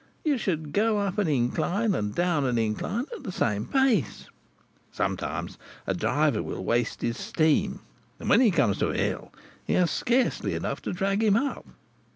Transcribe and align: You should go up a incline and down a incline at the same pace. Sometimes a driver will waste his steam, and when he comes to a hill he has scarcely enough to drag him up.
You 0.25 0.39
should 0.39 0.71
go 0.73 0.97
up 0.97 1.19
a 1.19 1.21
incline 1.21 1.93
and 1.93 2.15
down 2.15 2.43
a 2.43 2.47
incline 2.59 3.05
at 3.15 3.21
the 3.21 3.31
same 3.31 3.67
pace. 3.67 4.31
Sometimes 4.91 5.59
a 5.85 5.93
driver 5.93 6.41
will 6.41 6.63
waste 6.65 7.03
his 7.03 7.19
steam, 7.19 7.81
and 8.19 8.27
when 8.27 8.41
he 8.41 8.49
comes 8.49 8.79
to 8.79 8.89
a 8.89 8.97
hill 8.97 9.31
he 9.63 9.73
has 9.73 9.91
scarcely 9.91 10.55
enough 10.55 10.81
to 10.81 10.91
drag 10.93 11.21
him 11.23 11.35
up. 11.37 11.67